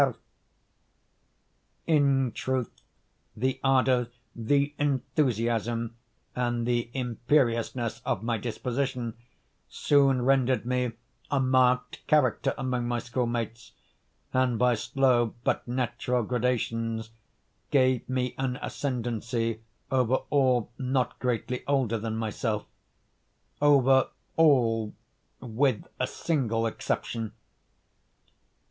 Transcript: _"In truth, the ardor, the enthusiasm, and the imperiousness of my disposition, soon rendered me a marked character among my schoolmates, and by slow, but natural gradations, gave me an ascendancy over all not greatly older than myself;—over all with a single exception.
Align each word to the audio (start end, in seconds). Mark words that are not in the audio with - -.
_"In 1.85 2.31
truth, 2.31 2.71
the 3.37 3.59
ardor, 3.63 4.07
the 4.35 4.73
enthusiasm, 4.79 5.95
and 6.35 6.65
the 6.65 6.89
imperiousness 6.95 8.01
of 8.03 8.23
my 8.23 8.39
disposition, 8.39 9.13
soon 9.69 10.23
rendered 10.23 10.65
me 10.65 10.93
a 11.29 11.39
marked 11.39 12.01
character 12.07 12.55
among 12.57 12.87
my 12.87 12.97
schoolmates, 12.97 13.73
and 14.33 14.57
by 14.57 14.73
slow, 14.73 15.35
but 15.43 15.67
natural 15.67 16.23
gradations, 16.23 17.11
gave 17.69 18.09
me 18.09 18.33
an 18.39 18.57
ascendancy 18.59 19.61
over 19.91 20.15
all 20.31 20.71
not 20.79 21.19
greatly 21.19 21.63
older 21.67 21.99
than 21.99 22.17
myself;—over 22.17 24.07
all 24.35 24.95
with 25.41 25.85
a 25.99 26.07
single 26.07 26.65
exception. 26.65 27.33